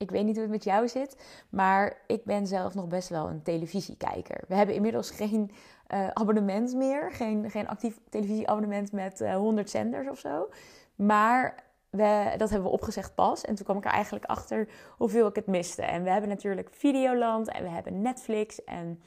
Ik 0.00 0.10
weet 0.10 0.24
niet 0.24 0.34
hoe 0.34 0.42
het 0.42 0.52
met 0.52 0.64
jou 0.64 0.88
zit, 0.88 1.16
maar 1.48 1.96
ik 2.06 2.24
ben 2.24 2.46
zelf 2.46 2.74
nog 2.74 2.86
best 2.86 3.08
wel 3.08 3.28
een 3.28 3.42
televisiekijker. 3.42 4.44
We 4.48 4.54
hebben 4.54 4.74
inmiddels 4.74 5.10
geen 5.10 5.50
uh, 5.94 6.08
abonnement 6.08 6.74
meer, 6.74 7.12
geen, 7.12 7.50
geen 7.50 7.68
actief 7.68 7.98
televisieabonnement 8.08 8.92
met 8.92 9.20
uh, 9.20 9.34
100 9.34 9.70
zenders 9.70 10.08
of 10.08 10.18
zo. 10.18 10.48
Maar 10.94 11.54
we, 11.90 12.34
dat 12.36 12.50
hebben 12.50 12.68
we 12.68 12.74
opgezegd 12.74 13.14
pas. 13.14 13.44
En 13.44 13.54
toen 13.54 13.64
kwam 13.64 13.76
ik 13.76 13.84
er 13.84 13.90
eigenlijk 13.90 14.24
achter 14.24 14.68
hoeveel 14.96 15.26
ik 15.26 15.34
het 15.34 15.46
miste. 15.46 15.82
En 15.82 16.02
we 16.02 16.10
hebben 16.10 16.30
natuurlijk 16.30 16.68
Videoland 16.72 17.48
en 17.48 17.62
we 17.62 17.68
hebben 17.68 18.02
Netflix 18.02 18.64
en 18.64 19.00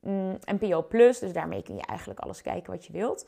mm, 0.00 0.38
NPO 0.44 0.82
Plus. 0.82 1.18
Dus 1.18 1.32
daarmee 1.32 1.62
kun 1.62 1.74
je 1.74 1.86
eigenlijk 1.86 2.20
alles 2.20 2.42
kijken 2.42 2.72
wat 2.72 2.86
je 2.86 2.92
wilt. 2.92 3.26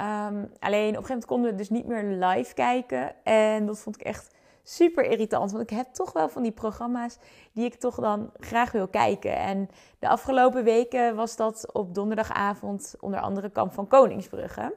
Um, 0.00 0.50
alleen 0.60 0.88
op 0.88 0.96
een 0.96 1.04
gegeven 1.04 1.06
moment 1.06 1.24
konden 1.24 1.50
we 1.50 1.56
dus 1.56 1.70
niet 1.70 1.86
meer 1.86 2.02
live 2.02 2.54
kijken. 2.54 3.24
En 3.24 3.66
dat 3.66 3.78
vond 3.78 3.96
ik 3.96 4.02
echt 4.02 4.34
super 4.62 5.04
irritant. 5.04 5.52
Want 5.52 5.62
ik 5.70 5.76
heb 5.76 5.86
toch 5.92 6.12
wel 6.12 6.28
van 6.28 6.42
die 6.42 6.52
programma's 6.52 7.18
die 7.52 7.64
ik 7.64 7.74
toch 7.74 7.94
dan 7.94 8.30
graag 8.36 8.72
wil 8.72 8.88
kijken. 8.88 9.36
En 9.36 9.68
de 9.98 10.08
afgelopen 10.08 10.64
weken 10.64 11.14
was 11.14 11.36
dat 11.36 11.72
op 11.72 11.94
donderdagavond 11.94 12.94
onder 13.00 13.20
andere 13.20 13.50
Kamp 13.50 13.72
van 13.72 13.86
Koningsbrugge. 13.86 14.74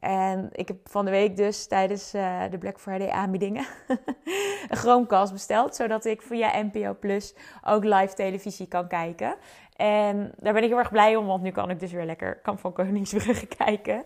En 0.00 0.48
ik 0.52 0.68
heb 0.68 0.76
van 0.84 1.04
de 1.04 1.10
week 1.10 1.36
dus 1.36 1.66
tijdens 1.66 2.14
uh, 2.14 2.42
de 2.50 2.58
Black 2.58 2.80
Friday 2.80 3.08
aanbiedingen 3.08 3.66
een 4.68 4.76
Chromecast 4.76 5.32
besteld. 5.32 5.76
Zodat 5.76 6.04
ik 6.04 6.22
via 6.22 6.62
NPO 6.62 6.96
Plus 7.00 7.34
ook 7.64 7.84
live 7.84 8.14
televisie 8.14 8.66
kan 8.66 8.88
kijken. 8.88 9.34
En 9.76 10.32
daar 10.36 10.52
ben 10.52 10.62
ik 10.62 10.68
heel 10.68 10.78
erg 10.78 10.90
blij 10.90 11.16
om, 11.16 11.26
want 11.26 11.42
nu 11.42 11.50
kan 11.50 11.70
ik 11.70 11.80
dus 11.80 11.92
weer 11.92 12.04
lekker 12.04 12.36
Kamp 12.36 12.60
van 12.60 12.72
Koningsbrugge 12.72 13.46
kijken. 13.64 14.04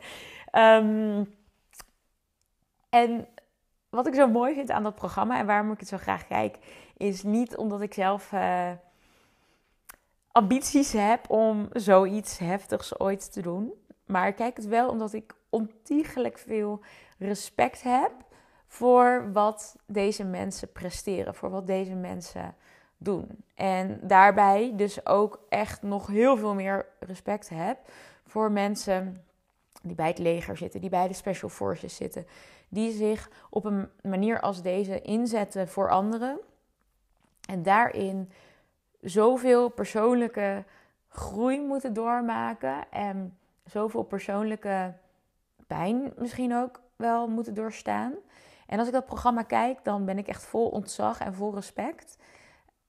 Um, 0.52 1.34
en 2.90 3.28
wat 3.88 4.06
ik 4.06 4.14
zo 4.14 4.28
mooi 4.28 4.54
vind 4.54 4.70
aan 4.70 4.82
dat 4.82 4.94
programma 4.94 5.38
en 5.38 5.46
waarom 5.46 5.72
ik 5.72 5.80
het 5.80 5.88
zo 5.88 5.96
graag 5.96 6.26
kijk, 6.26 6.58
is 6.96 7.22
niet 7.22 7.56
omdat 7.56 7.80
ik 7.80 7.94
zelf 7.94 8.32
uh, 8.32 8.70
ambities 10.32 10.92
heb 10.92 11.30
om 11.30 11.68
zoiets 11.72 12.38
heftigs 12.38 12.98
ooit 12.98 13.32
te 13.32 13.42
doen. 13.42 13.72
Maar 14.06 14.28
ik 14.28 14.36
kijk 14.36 14.56
het 14.56 14.66
wel 14.66 14.88
omdat 14.88 15.12
ik 15.12 15.34
ontiegelijk 15.50 16.38
veel 16.38 16.80
respect 17.18 17.82
heb 17.82 18.12
voor 18.66 19.32
wat 19.32 19.76
deze 19.86 20.24
mensen 20.24 20.72
presteren, 20.72 21.34
voor 21.34 21.50
wat 21.50 21.66
deze 21.66 21.94
mensen 21.94 22.54
doen. 22.96 23.44
En 23.54 24.00
daarbij 24.02 24.72
dus 24.74 25.06
ook 25.06 25.40
echt 25.48 25.82
nog 25.82 26.06
heel 26.06 26.36
veel 26.36 26.54
meer 26.54 26.86
respect 27.00 27.48
heb 27.48 27.78
voor 28.26 28.52
mensen 28.52 29.24
die 29.82 29.94
bij 29.94 30.08
het 30.08 30.18
leger 30.18 30.56
zitten, 30.56 30.80
die 30.80 30.90
bij 30.90 31.08
de 31.08 31.14
special 31.14 31.50
forces 31.50 31.96
zitten, 31.96 32.26
die 32.68 32.92
zich 32.92 33.30
op 33.50 33.64
een 33.64 33.88
manier 34.02 34.40
als 34.40 34.62
deze 34.62 35.00
inzetten 35.00 35.68
voor 35.68 35.90
anderen 35.90 36.38
en 37.48 37.62
daarin 37.62 38.30
zoveel 39.00 39.68
persoonlijke 39.68 40.64
groei 41.08 41.60
moeten 41.60 41.92
doormaken 41.92 42.90
en 42.90 43.38
zoveel 43.64 44.02
persoonlijke 44.02 44.94
pijn 45.66 46.12
misschien 46.16 46.54
ook 46.54 46.80
wel 46.96 47.28
moeten 47.28 47.54
doorstaan. 47.54 48.12
En 48.66 48.78
als 48.78 48.86
ik 48.86 48.94
dat 48.94 49.06
programma 49.06 49.42
kijk, 49.42 49.84
dan 49.84 50.04
ben 50.04 50.18
ik 50.18 50.28
echt 50.28 50.42
vol 50.44 50.68
ontzag 50.68 51.20
en 51.20 51.34
vol 51.34 51.54
respect. 51.54 52.18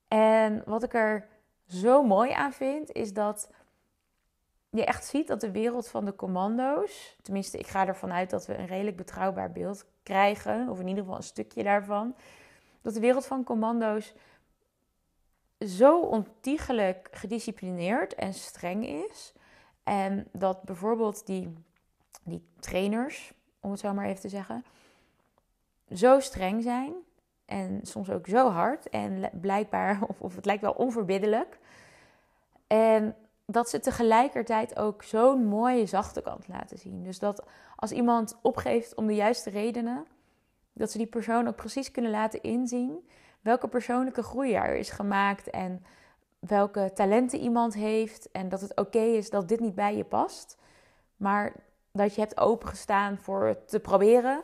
En 0.08 0.64
wat 0.66 0.84
ik 0.84 0.94
er 0.94 1.28
zo 1.68 2.04
mooi 2.04 2.32
aan 2.32 2.54
vind, 2.54 2.92
is 2.92 3.14
dat 3.14 3.52
je 4.70 4.86
echt 4.86 5.06
ziet 5.06 5.28
dat 5.28 5.42
de 5.42 5.52
wereld 5.52 5.88
van 5.88 6.06
de 6.06 6.16
commando's, 6.16 7.18
tenminste, 7.22 7.58
ik 7.58 7.68
ga 7.68 7.88
ervan 7.88 8.12
uit 8.12 8.30
dat 8.30 8.46
we 8.46 8.58
een 8.58 8.68
redelijk 8.68 8.98
betrouwbaar 8.98 9.52
beeld 9.52 9.86
krijgen, 10.04 10.70
of 10.70 10.80
in 10.80 10.88
ieder 10.88 11.04
geval 11.04 11.18
een 11.18 11.24
stukje 11.24 11.64
daarvan, 11.64 12.16
dat 12.82 12.94
de 12.94 13.00
wereld 13.00 13.26
van 13.26 13.44
commando's 13.44 14.14
zo 15.60 16.00
ontiegelijk 16.00 17.08
gedisciplineerd 17.12 18.16
en 18.16 18.34
streng 18.34 18.88
is. 18.88 19.34
En 19.84 20.28
dat 20.32 20.64
bijvoorbeeld 20.64 21.26
die, 21.26 21.54
die 22.24 22.44
trainers, 22.60 23.34
om 23.60 23.72
het 23.72 23.80
zo 23.80 23.94
maar 23.94 24.06
even 24.06 24.22
te 24.22 24.30
zeggen, 24.30 24.66
zo 25.94 26.20
streng 26.20 26.64
zijn 26.64 26.94
en 27.46 27.80
soms 27.84 28.10
ook 28.10 28.28
zo 28.28 28.50
hard 28.50 28.90
en 28.90 29.30
blijkbaar, 29.42 30.02
of, 30.10 30.22
of 30.22 30.36
het 30.36 30.46
lijkt 30.46 30.62
wel 30.62 30.72
onverbiddelijk. 30.72 31.60
En 32.68 33.16
dat 33.52 33.70
ze 33.70 33.80
tegelijkertijd 33.80 34.80
ook 34.80 35.04
zo'n 35.04 35.46
mooie 35.46 35.86
zachte 35.86 36.22
kant 36.22 36.48
laten 36.48 36.78
zien. 36.78 37.04
Dus 37.04 37.20
dat 37.20 37.46
als 37.76 37.92
iemand 37.92 38.38
opgeeft 38.42 38.96
om 38.96 39.08
de 39.08 39.16
juiste 39.16 39.50
redenen, 39.50 40.06
dat 40.74 40.92
ze 40.92 40.98
die 40.98 41.08
persoon 41.08 41.48
ook 41.48 41.56
precies 41.56 41.92
kunnen 41.92 42.12
laten 42.12 42.42
inzien 42.42 43.10
welke 43.42 43.68
persoonlijke 43.68 44.24
groei 44.24 44.54
er 44.54 44.76
is 44.76 44.90
gemaakt 44.90 45.50
en 45.50 45.86
welke 46.40 46.92
talenten 46.94 47.40
iemand 47.40 47.74
heeft 47.74 48.32
en 48.32 48.50
dat 48.50 48.62
het 48.62 48.76
oké 48.76 49.00
is 49.00 49.30
dat 49.30 49.48
dit 49.48 49.60
niet 49.60 49.76
bij 49.76 49.96
je 49.96 50.04
past, 50.04 50.58
maar 51.16 51.54
dat 51.92 52.16
je 52.16 52.22
hebt 52.22 52.40
opengestaan 52.40 53.18
voor 53.18 53.46
het 53.46 53.68
te 53.68 53.80
proberen, 53.80 54.44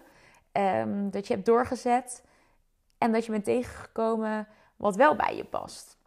um, 0.51 1.09
dat 1.11 1.27
je 1.27 1.33
hebt 1.33 1.45
doorgezet 1.45 2.23
en 2.97 3.11
dat 3.11 3.25
je 3.25 3.31
bent 3.31 3.45
tegengekomen 3.45 4.47
wat 4.75 4.95
wel 4.95 5.15
bij 5.15 5.35
je 5.35 5.45
past. 5.45 5.97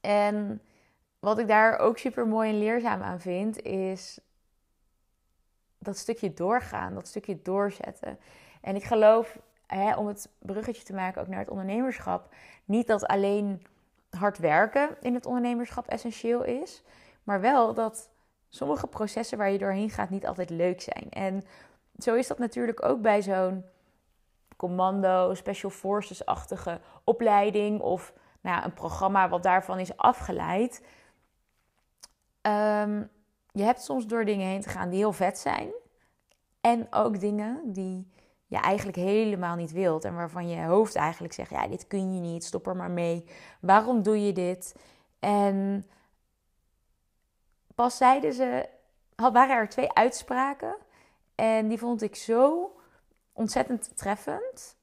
En 0.00 0.60
wat 1.26 1.38
ik 1.38 1.48
daar 1.48 1.78
ook 1.78 1.98
super 1.98 2.26
mooi 2.26 2.50
en 2.50 2.58
leerzaam 2.58 3.02
aan 3.02 3.20
vind, 3.20 3.62
is 3.62 4.20
dat 5.78 5.96
stukje 5.96 6.34
doorgaan, 6.34 6.94
dat 6.94 7.06
stukje 7.06 7.42
doorzetten. 7.42 8.18
En 8.60 8.76
ik 8.76 8.84
geloof, 8.84 9.38
hè, 9.66 9.96
om 9.96 10.06
het 10.06 10.28
bruggetje 10.38 10.82
te 10.82 10.94
maken 10.94 11.20
ook 11.20 11.28
naar 11.28 11.38
het 11.38 11.50
ondernemerschap, 11.50 12.34
niet 12.64 12.86
dat 12.86 13.06
alleen 13.06 13.66
hard 14.10 14.38
werken 14.38 14.96
in 15.00 15.14
het 15.14 15.26
ondernemerschap 15.26 15.86
essentieel 15.86 16.44
is, 16.44 16.82
maar 17.22 17.40
wel 17.40 17.74
dat 17.74 18.10
sommige 18.48 18.86
processen 18.86 19.38
waar 19.38 19.50
je 19.50 19.58
doorheen 19.58 19.90
gaat 19.90 20.10
niet 20.10 20.26
altijd 20.26 20.50
leuk 20.50 20.80
zijn. 20.80 21.10
En 21.10 21.42
zo 21.98 22.14
is 22.14 22.26
dat 22.26 22.38
natuurlijk 22.38 22.84
ook 22.84 23.00
bij 23.00 23.22
zo'n 23.22 23.64
commando, 24.56 25.34
special 25.34 25.70
forces-achtige 25.70 26.80
opleiding 27.04 27.80
of 27.80 28.12
nou, 28.40 28.64
een 28.64 28.74
programma 28.74 29.28
wat 29.28 29.42
daarvan 29.42 29.78
is 29.78 29.96
afgeleid. 29.96 30.82
Ehm, 32.46 33.04
je 33.52 33.62
hebt 33.62 33.82
soms 33.82 34.06
door 34.06 34.24
dingen 34.24 34.46
heen 34.46 34.60
te 34.60 34.68
gaan 34.68 34.88
die 34.88 34.98
heel 34.98 35.12
vet 35.12 35.38
zijn. 35.38 35.72
En 36.60 36.86
ook 36.92 37.20
dingen 37.20 37.72
die 37.72 38.10
je 38.46 38.56
eigenlijk 38.56 38.96
helemaal 38.96 39.56
niet 39.56 39.72
wilt. 39.72 40.04
En 40.04 40.14
waarvan 40.14 40.48
je 40.48 40.64
hoofd 40.64 40.94
eigenlijk 40.94 41.32
zegt: 41.32 41.50
ja, 41.50 41.68
dit 41.68 41.86
kun 41.86 42.14
je 42.14 42.20
niet, 42.20 42.44
stop 42.44 42.66
er 42.66 42.76
maar 42.76 42.90
mee. 42.90 43.24
Waarom 43.60 44.02
doe 44.02 44.26
je 44.26 44.32
dit? 44.32 44.74
En 45.18 45.86
pas 47.74 47.96
zeiden 47.96 48.32
ze, 48.32 48.68
waren 49.16 49.56
er 49.56 49.68
twee 49.68 49.92
uitspraken. 49.92 50.76
En 51.34 51.68
die 51.68 51.78
vond 51.78 52.02
ik 52.02 52.16
zo 52.16 52.72
ontzettend 53.32 53.96
treffend. 53.96 54.76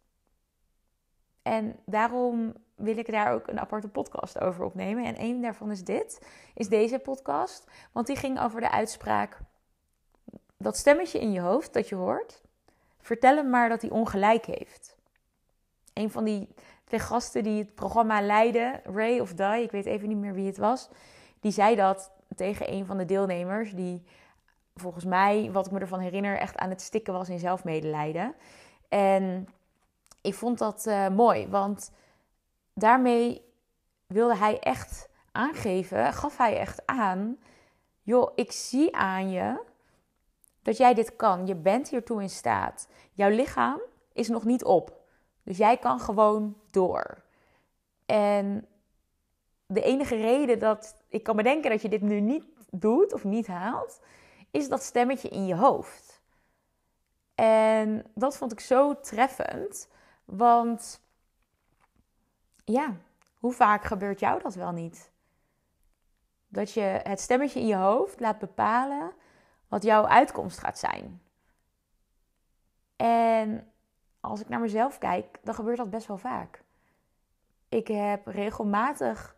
En 1.41 1.79
daarom 1.85 2.53
wil 2.75 2.97
ik 2.97 3.11
daar 3.11 3.34
ook 3.34 3.47
een 3.47 3.59
aparte 3.59 3.88
podcast 3.88 4.39
over 4.39 4.66
opnemen. 4.66 5.06
En 5.06 5.22
een 5.22 5.41
daarvan 5.41 5.72
is 5.72 5.84
dit, 5.84 6.25
is 6.53 6.69
deze 6.69 7.00
podcast. 7.00 7.67
Want 7.91 8.07
die 8.07 8.16
ging 8.16 8.39
over 8.41 8.61
de 8.61 8.72
uitspraak, 8.72 9.39
dat 10.57 10.78
stemmetje 10.78 11.19
in 11.19 11.31
je 11.31 11.39
hoofd 11.39 11.73
dat 11.73 11.89
je 11.89 11.95
hoort, 11.95 12.41
vertel 13.01 13.35
hem 13.35 13.50
maar 13.50 13.69
dat 13.69 13.81
hij 13.81 13.89
ongelijk 13.89 14.45
heeft. 14.45 14.95
Een 15.94 16.11
van 16.11 16.23
die 16.23 16.47
twee 16.84 17.00
gasten 17.00 17.44
die 17.44 17.59
het 17.59 17.75
programma 17.75 18.22
leidde, 18.22 18.81
Ray 18.84 19.19
of 19.19 19.34
Die, 19.34 19.61
ik 19.61 19.72
weet 19.72 19.85
even 19.85 20.07
niet 20.07 20.17
meer 20.17 20.34
wie 20.34 20.47
het 20.47 20.57
was, 20.57 20.90
die 21.40 21.51
zei 21.51 21.75
dat 21.75 22.11
tegen 22.35 22.73
een 22.73 22.85
van 22.85 22.97
de 22.97 23.05
deelnemers, 23.05 23.72
die 23.72 24.03
volgens 24.75 25.05
mij, 25.05 25.50
wat 25.51 25.66
ik 25.66 25.72
me 25.72 25.79
ervan 25.79 26.00
herinner, 26.00 26.38
echt 26.38 26.57
aan 26.57 26.69
het 26.69 26.81
stikken 26.81 27.13
was 27.13 27.29
in 27.29 27.40
zelfmedelijden. 27.40 28.35
En 28.90 29.47
ik 30.22 30.34
vond 30.34 30.57
dat 30.57 30.85
uh, 30.88 31.09
mooi, 31.09 31.47
want 31.47 31.91
daarmee 32.73 33.51
wilde 34.08 34.35
hij 34.35 34.59
echt 34.59 35.09
aangeven, 35.31 36.14
gaf 36.14 36.37
hij 36.37 36.58
echt 36.58 36.85
aan: 36.85 37.37
joh, 38.02 38.31
ik 38.35 38.52
zie 38.52 38.96
aan 38.96 39.29
je 39.29 39.61
dat 40.61 40.78
jij 40.78 40.93
dit 40.93 41.16
kan. 41.16 41.47
Je 41.47 41.55
bent 41.55 41.90
hiertoe 41.90 42.22
in 42.22 42.29
staat. 42.29 42.87
Jouw 43.14 43.29
lichaam 43.29 43.81
is 44.14 44.28
nog 44.28 44.43
niet 44.43 44.64
op. 44.64 45.02
Dus 45.43 45.58
jij 45.58 45.78
kan 45.78 45.99
gewoon 45.99 46.58
door. 46.72 47.23
En 48.05 48.67
de 49.66 49.81
enige 49.81 50.16
reden 50.16 50.59
dat 50.59 50.96
ik 51.09 51.23
kan 51.23 51.35
bedenken 51.35 51.69
dat 51.69 51.81
je 51.81 51.90
dit 51.90 52.02
nu 52.02 52.19
niet 52.19 52.46
doet 52.72 53.14
of 53.14 53.23
niet 53.23 53.47
haalt, 53.47 53.99
is 54.52 54.69
dat 54.69 54.84
stemmetje 54.84 55.29
in 55.29 55.46
je 55.46 55.55
hoofd. 55.55 56.22
En 57.35 58.05
dat 58.16 58.37
vond 58.37 58.52
ik 58.52 58.59
zo 58.59 58.99
treffend, 58.99 59.87
want 60.26 61.02
ja, 62.64 62.96
hoe 63.34 63.54
vaak 63.54 63.84
gebeurt 63.84 64.20
jou 64.20 64.42
dat 64.42 64.56
wel 64.56 64.72
niet? 64.72 65.12
Dat 66.48 66.72
je 66.72 66.82
het 66.82 67.20
stemmetje 67.20 67.60
in 67.60 67.68
je 67.68 67.76
hoofd 67.76 68.20
laat 68.20 68.40
bepalen 68.40 69.14
wat 69.68 69.84
jouw 69.84 70.08
uitkomst 70.08 70.60
gaat 70.60 70.80
zijn. 70.80 71.22
En 72.96 73.72
als 74.20 74.42
ik 74.42 74.50
naar 74.50 74.60
mezelf 74.60 74.98
kijk, 74.98 75.40
dan 75.44 75.54
gebeurt 75.54 75.78
dat 75.78 75.90
best 75.90 76.08
wel 76.08 76.18
vaak. 76.18 76.64
Ik 77.70 77.88
heb 77.88 78.28
regelmatig 78.28 79.36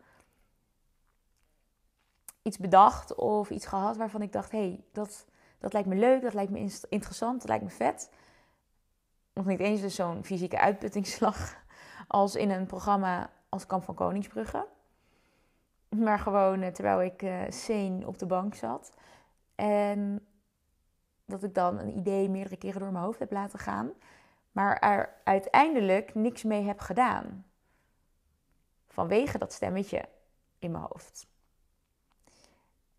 iets 2.42 2.58
bedacht 2.58 3.14
of 3.14 3.50
iets 3.50 3.66
gehad 3.66 3.96
waarvan 3.96 4.22
ik 4.22 4.32
dacht: 4.32 4.50
hé, 4.50 4.58
hey, 4.58 4.84
dat, 4.92 5.26
dat 5.58 5.72
lijkt 5.72 5.88
me 5.88 5.94
leuk, 5.94 6.22
dat 6.22 6.34
lijkt 6.34 6.50
me 6.50 6.70
interessant, 6.88 7.38
dat 7.40 7.48
lijkt 7.48 7.64
me 7.64 7.70
vet. 7.70 8.10
Nog 9.32 9.46
niet 9.46 9.60
eens 9.60 9.80
dus 9.80 9.94
zo'n 9.94 10.24
fysieke 10.24 10.58
uitputtingsslag 10.58 11.64
als 12.06 12.34
in 12.34 12.50
een 12.50 12.66
programma 12.66 13.30
als 13.48 13.66
Kamp 13.66 13.84
van 13.84 13.94
Koningsbrugge. 13.94 14.66
Maar 15.88 16.18
gewoon 16.18 16.62
eh, 16.62 16.72
terwijl 16.72 17.02
ik 17.02 17.22
uh, 17.22 18.08
op 18.08 18.18
de 18.18 18.26
bank 18.26 18.54
zat. 18.54 18.94
En 19.54 20.26
dat 21.24 21.42
ik 21.42 21.54
dan 21.54 21.78
een 21.78 21.96
idee 21.96 22.28
meerdere 22.28 22.56
keren 22.56 22.80
door 22.80 22.92
mijn 22.92 23.04
hoofd 23.04 23.18
heb 23.18 23.32
laten 23.32 23.58
gaan. 23.58 23.92
Maar 24.52 24.78
er 24.78 25.14
uiteindelijk 25.24 26.14
niks 26.14 26.42
mee 26.42 26.62
heb 26.62 26.80
gedaan. 26.80 27.46
Vanwege 28.86 29.38
dat 29.38 29.52
stemmetje 29.52 30.08
in 30.58 30.70
mijn 30.70 30.84
hoofd. 30.88 31.26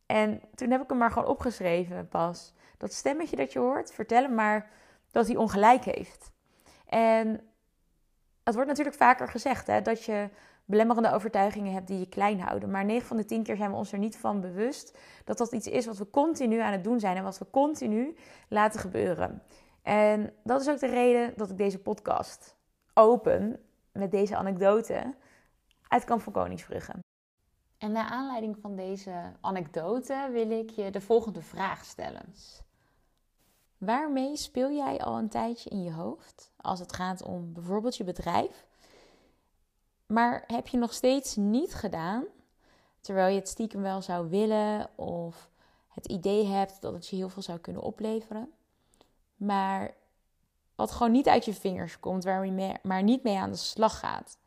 En 0.05 0.41
toen 0.55 0.71
heb 0.71 0.81
ik 0.81 0.89
hem 0.89 0.97
maar 0.97 1.11
gewoon 1.11 1.27
opgeschreven 1.27 2.07
pas. 2.07 2.53
Dat 2.77 2.93
stemmetje 2.93 3.35
dat 3.35 3.53
je 3.53 3.59
hoort, 3.59 3.93
vertel 3.93 4.21
hem 4.21 4.35
maar 4.35 4.69
dat 5.11 5.27
hij 5.27 5.35
ongelijk 5.35 5.83
heeft. 5.83 6.31
En 6.85 7.49
het 8.47 8.55
wordt 8.55 8.69
natuurlijk 8.69 8.97
vaker 8.97 9.27
gezegd 9.27 9.67
hè, 9.67 9.81
dat 9.81 10.03
je 10.03 10.29
belemmerende 10.65 11.11
overtuigingen 11.11 11.73
hebt 11.73 11.87
die 11.87 11.99
je 11.99 12.09
klein 12.09 12.39
houden. 12.39 12.71
Maar 12.71 12.85
9 12.85 13.07
van 13.07 13.17
de 13.17 13.25
10 13.25 13.43
keer 13.43 13.55
zijn 13.55 13.69
we 13.69 13.75
ons 13.75 13.91
er 13.91 13.97
niet 13.97 14.17
van 14.17 14.41
bewust 14.41 14.97
dat 15.23 15.37
dat 15.37 15.51
iets 15.51 15.67
is 15.67 15.85
wat 15.85 15.97
we 15.97 16.09
continu 16.09 16.59
aan 16.59 16.71
het 16.71 16.83
doen 16.83 16.99
zijn 16.99 17.17
en 17.17 17.23
wat 17.23 17.37
we 17.37 17.49
continu 17.49 18.15
laten 18.47 18.79
gebeuren. 18.79 19.41
En 19.81 20.33
dat 20.43 20.61
is 20.61 20.69
ook 20.69 20.79
de 20.79 20.87
reden 20.87 21.33
dat 21.35 21.49
ik 21.49 21.57
deze 21.57 21.79
podcast 21.79 22.55
open 22.93 23.59
met 23.91 24.11
deze 24.11 24.35
anekdote 24.35 25.13
uit 25.87 26.03
Kamp 26.03 26.21
van 26.21 26.33
Koningsbrugge. 26.33 26.93
En 27.77 27.91
naar 27.91 28.09
aanleiding 28.09 28.57
van 28.61 28.75
deze 28.75 29.11
anekdote 29.41 30.29
wil 30.31 30.51
ik 30.51 30.69
je 30.69 30.91
de 30.91 31.01
volgende 31.01 31.41
vraag 31.41 31.85
stellen. 31.85 32.33
Waarmee 33.77 34.37
speel 34.37 34.71
jij 34.71 34.99
al 34.99 35.17
een 35.17 35.29
tijdje 35.29 35.69
in 35.69 35.83
je 35.83 35.91
hoofd 35.91 36.51
als 36.55 36.79
het 36.79 36.93
gaat 36.93 37.23
om 37.23 37.53
bijvoorbeeld 37.53 37.97
je 37.97 38.03
bedrijf? 38.03 38.65
Maar 40.05 40.43
heb 40.47 40.67
je 40.67 40.77
nog 40.77 40.93
steeds 40.93 41.35
niet 41.35 41.73
gedaan, 41.73 42.23
terwijl 43.01 43.33
je 43.33 43.39
het 43.39 43.47
stiekem 43.47 43.81
wel 43.81 44.01
zou 44.01 44.29
willen 44.29 44.89
of 44.97 45.49
het 45.87 46.07
idee 46.07 46.45
hebt 46.45 46.81
dat 46.81 46.93
het 46.93 47.07
je 47.07 47.15
heel 47.15 47.29
veel 47.29 47.41
zou 47.41 47.59
kunnen 47.59 47.81
opleveren, 47.81 48.51
maar 49.35 49.93
wat 50.75 50.91
gewoon 50.91 51.11
niet 51.11 51.27
uit 51.27 51.45
je 51.45 51.53
vingers 51.53 51.99
komt, 51.99 52.23
waar 52.23 52.45
je 52.45 52.79
maar 52.83 53.03
niet 53.03 53.23
mee 53.23 53.37
aan 53.37 53.51
de 53.51 53.57
slag 53.57 53.99
gaat? 53.99 54.37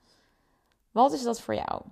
Wat 0.90 1.12
is 1.12 1.22
dat 1.22 1.40
voor 1.40 1.54
jou? 1.54 1.82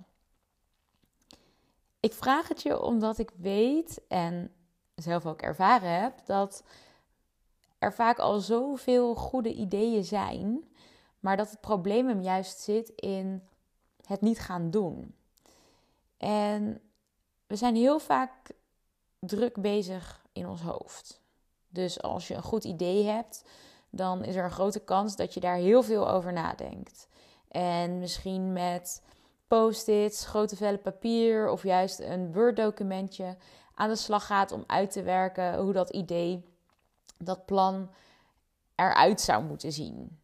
Ik 1.99 2.13
vraag 2.13 2.47
het 2.47 2.61
je 2.61 2.81
omdat 2.81 3.17
ik 3.17 3.31
weet 3.37 4.01
en 4.07 4.53
zelf 4.95 5.25
ook 5.25 5.41
ervaren 5.41 6.01
heb 6.01 6.25
dat 6.25 6.63
er 7.79 7.93
vaak 7.93 8.19
al 8.19 8.39
zoveel 8.39 9.15
goede 9.15 9.53
ideeën 9.53 10.03
zijn, 10.03 10.69
maar 11.19 11.37
dat 11.37 11.49
het 11.49 11.61
probleem 11.61 12.07
hem 12.07 12.21
juist 12.21 12.59
zit 12.59 12.89
in 12.89 13.43
het 14.05 14.21
niet 14.21 14.39
gaan 14.39 14.71
doen. 14.71 15.15
En 16.17 16.81
we 17.47 17.55
zijn 17.55 17.75
heel 17.75 17.99
vaak 17.99 18.51
druk 19.19 19.61
bezig 19.61 20.25
in 20.33 20.47
ons 20.47 20.61
hoofd. 20.61 21.21
Dus 21.69 22.01
als 22.01 22.27
je 22.27 22.33
een 22.33 22.43
goed 22.43 22.63
idee 22.63 23.05
hebt, 23.05 23.43
dan 23.89 24.23
is 24.23 24.35
er 24.35 24.43
een 24.43 24.51
grote 24.51 24.79
kans 24.79 25.15
dat 25.15 25.33
je 25.33 25.39
daar 25.39 25.55
heel 25.55 25.83
veel 25.83 26.09
over 26.09 26.33
nadenkt. 26.33 27.07
En 27.47 27.99
misschien 27.99 28.53
met 28.53 29.01
post-its, 29.47 30.25
grote 30.25 30.55
vellen 30.55 30.81
papier 30.81 31.49
of 31.49 31.63
juist 31.63 31.99
een 31.99 32.33
Word-documentje 32.33 33.37
aan 33.75 33.89
de 33.89 33.95
slag 33.95 34.25
gaat 34.25 34.51
om 34.51 34.63
uit 34.67 34.91
te 34.91 35.03
werken 35.03 35.59
hoe 35.59 35.73
dat 35.73 35.89
idee, 35.89 36.48
dat 37.23 37.45
plan 37.45 37.89
eruit 38.75 39.21
zou 39.21 39.43
moeten 39.43 39.71
zien. 39.71 40.19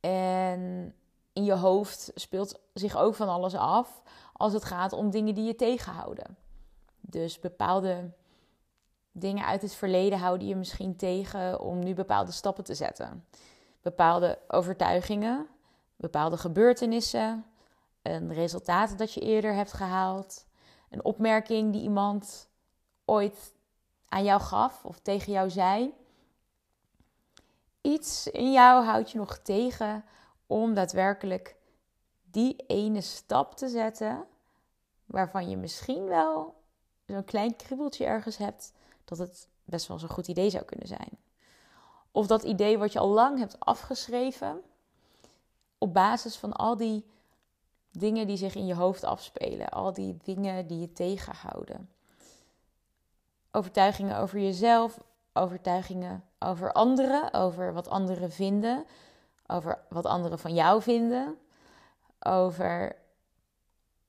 En 0.00 0.94
in 1.32 1.44
je 1.44 1.52
hoofd 1.52 2.10
speelt 2.14 2.60
zich 2.74 2.96
ook 2.96 3.14
van 3.14 3.28
alles 3.28 3.54
af 3.54 4.02
als 4.32 4.52
het 4.52 4.64
gaat 4.64 4.92
om 4.92 5.10
dingen 5.10 5.34
die 5.34 5.44
je 5.44 5.54
tegenhouden. 5.54 6.36
Dus 7.00 7.38
bepaalde 7.38 8.10
dingen 9.12 9.46
uit 9.46 9.62
het 9.62 9.74
verleden 9.74 10.18
houden 10.18 10.48
je 10.48 10.56
misschien 10.56 10.96
tegen 10.96 11.60
om 11.60 11.78
nu 11.78 11.94
bepaalde 11.94 12.32
stappen 12.32 12.64
te 12.64 12.74
zetten. 12.74 13.26
Bepaalde 13.82 14.38
overtuigingen, 14.48 15.46
bepaalde 15.96 16.36
gebeurtenissen, 16.36 17.44
een 18.02 18.32
resultaat 18.32 18.98
dat 18.98 19.12
je 19.12 19.20
eerder 19.20 19.54
hebt 19.54 19.72
gehaald, 19.72 20.46
een 20.90 21.04
opmerking 21.04 21.72
die 21.72 21.82
iemand 21.82 22.50
ooit 23.04 23.54
aan 24.08 24.24
jou 24.24 24.40
gaf 24.40 24.84
of 24.84 24.98
tegen 24.98 25.32
jou 25.32 25.50
zei. 25.50 25.94
Iets 27.82 28.26
in 28.26 28.52
jou 28.52 28.84
houdt 28.84 29.10
je 29.10 29.18
nog 29.18 29.38
tegen 29.38 30.04
om 30.46 30.74
daadwerkelijk 30.74 31.56
die 32.22 32.56
ene 32.56 33.00
stap 33.00 33.54
te 33.54 33.68
zetten 33.68 34.26
waarvan 35.06 35.50
je 35.50 35.56
misschien 35.56 36.04
wel 36.04 36.54
zo'n 37.06 37.24
klein 37.24 37.56
kriebeltje 37.56 38.04
ergens 38.04 38.36
hebt 38.36 38.72
dat 39.04 39.18
het 39.18 39.48
best 39.64 39.86
wel 39.86 39.98
zo'n 39.98 40.08
goed 40.08 40.28
idee 40.28 40.50
zou 40.50 40.64
kunnen 40.64 40.86
zijn. 40.86 41.18
Of 42.10 42.26
dat 42.26 42.42
idee 42.42 42.78
wat 42.78 42.92
je 42.92 42.98
al 42.98 43.08
lang 43.08 43.38
hebt 43.38 43.60
afgeschreven 43.60 44.62
op 45.78 45.94
basis 45.94 46.36
van 46.36 46.52
al 46.52 46.76
die 46.76 47.04
dingen 47.90 48.26
die 48.26 48.36
zich 48.36 48.54
in 48.54 48.66
je 48.66 48.74
hoofd 48.74 49.04
afspelen, 49.04 49.68
al 49.68 49.92
die 49.92 50.16
dingen 50.24 50.66
die 50.66 50.80
je 50.80 50.92
tegenhouden. 50.92 51.90
Overtuigingen 53.50 54.18
over 54.18 54.38
jezelf, 54.40 54.98
overtuigingen 55.32 56.24
over 56.38 56.72
anderen, 56.72 57.32
over 57.32 57.72
wat 57.72 57.88
anderen 57.88 58.32
vinden, 58.32 58.86
over 59.46 59.84
wat 59.88 60.06
anderen 60.06 60.38
van 60.38 60.54
jou 60.54 60.82
vinden, 60.82 61.38
over 62.20 62.96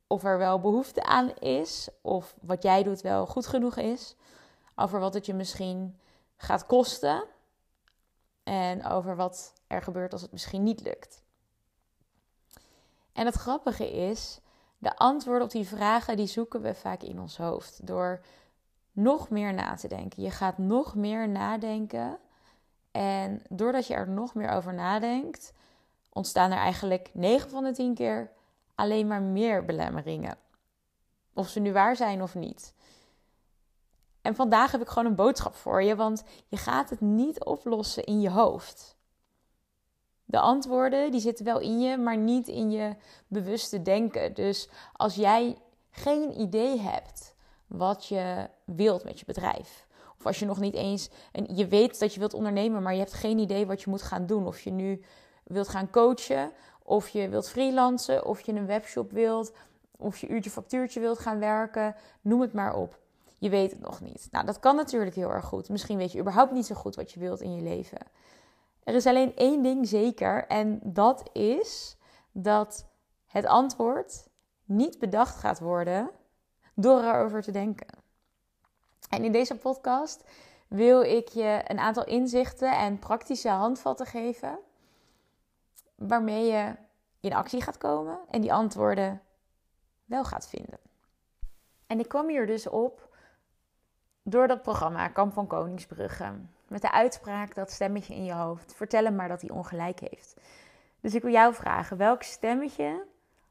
of 0.08 0.24
er 0.24 0.38
wel 0.38 0.60
behoefte 0.60 1.04
aan 1.04 1.36
is, 1.36 1.90
of 2.02 2.36
wat 2.42 2.64
jij 2.64 2.84
doet 2.84 3.02
wel 3.02 3.25
goed 3.25 3.48
genoeg 3.48 3.78
is, 3.78 4.16
over 4.75 5.00
wat 5.00 5.14
het 5.14 5.25
je 5.25 5.34
misschien 5.34 6.00
gaat 6.38 6.66
kosten 6.66 7.24
en 8.44 8.86
over 8.86 9.16
wat 9.16 9.54
er 9.68 9.81
gebeurt 9.81 10.14
als 10.14 10.22
het 10.22 10.31
misschien 10.31 10.64
niet 10.64 10.81
lukt. 10.81 11.24
En 13.14 13.25
het 13.25 13.36
grappige 13.36 13.92
is, 13.92 14.40
de 14.78 14.98
antwoorden 14.98 15.44
op 15.44 15.52
die 15.52 15.68
vragen 15.68 16.18
die 16.18 16.27
zoeken 16.27 16.62
we 16.62 16.75
vaak 16.75 17.01
in 17.01 17.20
ons 17.20 17.38
hoofd 17.38 17.88
door 17.88 18.22
nog 18.94 19.30
meer 19.30 19.54
na 19.54 19.76
te 19.76 19.88
denken. 19.88 20.24
Je 20.24 20.32
gaat 20.32 20.58
nog 20.58 20.96
meer 20.96 21.30
nadenken 21.30 22.20
en 22.92 23.42
doordat 23.50 23.88
je 23.88 23.94
er 23.94 24.10
nog 24.10 24.34
meer 24.34 24.50
over 24.50 24.74
nadenkt, 24.74 25.54
ontstaan 26.10 26.52
er 26.52 26.58
eigenlijk 26.58 27.10
9 27.14 27.50
van 27.50 27.64
de 27.64 27.72
10 27.72 27.94
keer 27.94 28.32
alleen 28.76 29.08
maar 29.08 29.22
meer 29.22 29.66
belemmeringen. 29.66 30.38
Of 31.34 31.50
ze 31.50 31.60
nu 31.60 31.72
waar 31.72 31.96
zijn 31.96 32.22
of 32.22 32.36
niet. 32.36 32.74
En 34.22 34.36
vandaag 34.36 34.72
heb 34.72 34.82
ik 34.82 34.88
gewoon 34.88 35.06
een 35.06 35.16
boodschap 35.16 35.56
voor 35.56 35.84
je, 35.84 35.96
want 35.96 36.24
je 36.48 36.58
gaat 36.58 36.90
het 36.90 37.02
niet 37.02 37.44
oplossen 37.44 38.04
in 38.04 38.22
je 38.22 38.30
hoofd. 38.30 38.96
De 40.26 40.40
antwoorden 40.40 41.12
die 41.12 41.20
zitten 41.20 41.46
wel 41.46 41.60
in 41.60 41.82
je, 41.82 41.98
maar 41.98 42.18
niet 42.18 42.48
in 42.48 42.72
je 42.72 42.96
bewuste 43.28 43.82
denken. 43.82 44.34
Dus 44.34 44.70
als 44.94 45.16
jij 45.16 45.58
geen 45.90 46.40
idee 46.40 46.80
hebt 46.80 47.33
wat 47.74 48.06
je 48.06 48.50
wilt 48.65 49.03
met 49.03 49.20
je 49.20 49.25
bedrijf, 49.25 49.88
of 50.18 50.25
als 50.25 50.39
je 50.39 50.46
nog 50.46 50.60
niet 50.60 50.74
eens, 50.74 51.10
en 51.32 51.56
je 51.56 51.68
weet 51.68 52.00
dat 52.00 52.13
je 52.13 52.20
wilt 52.20 52.34
ondernemen, 52.34 52.82
maar 52.82 52.94
je 52.94 53.00
hebt 53.00 53.13
geen 53.13 53.38
idee 53.38 53.65
wat 53.65 53.82
je 53.82 53.89
moet 53.89 54.01
gaan 54.01 54.25
doen. 54.25 54.48
Of 54.48 54.60
je 54.60 54.72
nu 54.72 55.03
wilt 55.44 55.68
gaan 55.68 55.89
coachen, 55.89 56.51
of 56.84 57.10
je 57.10 57.30
wilt 57.30 57.50
freelancen, 57.50 58.25
of 58.25 58.42
je 58.42 58.53
een 58.53 58.65
webshop 58.65 59.12
wilt, 59.12 59.53
of 59.98 60.18
je 60.18 60.27
uurtje 60.27 60.50
factuurtje 60.50 61.00
wilt 61.00 61.20
gaan 61.20 61.39
werken, 61.39 61.96
noem 62.22 62.42
het 62.42 62.53
maar 62.53 62.75
op. 62.75 63.00
Je 63.38 63.50
weet 63.50 63.72
het 63.72 63.80
nog 63.80 64.01
niet. 64.01 64.27
Nou, 64.32 64.46
dat 64.46 64.60
kan 64.60 64.75
natuurlijk 64.75 65.15
heel 65.15 65.32
erg 65.32 65.46
goed. 65.46 65.70
Misschien 65.70 65.98
weet 65.98 66.12
je 66.12 66.20
überhaupt 66.20 66.51
niet 66.51 66.65
zo 66.65 66.75
goed 66.75 66.96
wat 66.96 67.12
je 67.12 67.20
wilt 67.20 67.42
in 67.42 67.56
je 67.56 67.62
leven. 67.62 68.00
Er 68.84 68.96
is 68.96 69.06
alleen 69.06 69.36
één 69.36 69.63
ding 69.63 69.88
zeker 69.88 70.48
en 70.48 70.80
dat 70.84 71.30
is 71.32 71.98
dat 72.32 72.86
het 73.25 73.46
antwoord 73.46 74.27
niet 74.65 75.00
bedacht 75.00 75.36
gaat 75.36 75.60
worden 75.60 76.10
door 76.74 77.03
erover 77.03 77.42
te 77.42 77.51
denken. 77.51 77.88
En 79.10 79.24
in 79.24 79.32
deze 79.32 79.56
podcast 79.56 80.24
wil 80.68 81.01
ik 81.01 81.27
je 81.27 81.62
een 81.68 81.80
aantal 81.80 82.06
inzichten 82.06 82.77
en 82.77 83.00
praktische 83.00 83.50
handvatten 83.50 84.06
geven 84.06 84.60
waarmee 85.96 86.51
je 86.51 86.75
in 87.20 87.34
actie 87.34 87.62
gaat 87.62 87.77
komen 87.77 88.20
en 88.30 88.42
die 88.42 88.53
antwoorden 88.53 89.22
wel 90.06 90.24
gaat 90.24 90.48
vinden. 90.48 90.80
En 91.88 92.00
ik 92.00 92.08
kwam 92.08 92.27
hier 92.30 92.48
dus 92.48 92.68
op 92.68 93.15
door 94.24 94.48
dat 94.48 94.62
programma 94.62 95.08
Kamp 95.08 95.34
van 95.34 95.48
Koningsbrugge. 95.48 96.32
Met 96.68 96.82
de 96.82 96.92
uitspraak, 96.92 97.56
dat 97.56 97.72
stemmetje 97.72 98.15
in 98.15 98.24
je 98.24 98.34
hoofd. 98.34 98.74
Vertel 98.75 99.03
hem 99.03 99.15
maar 99.15 99.27
dat 99.27 99.42
hij 99.42 99.50
ongelijk 99.50 100.00
heeft. 100.00 100.36
Dus 101.00 101.15
ik 101.15 101.22
wil 101.22 101.32
jou 101.32 101.53
vragen, 101.53 101.98
welk 101.98 102.24
stemmetje 102.24 103.06